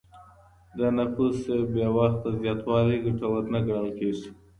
[0.77, 1.39] د نفوس
[1.73, 4.29] بې وخته زياتوالی ګټور نه ګڼل کيږي.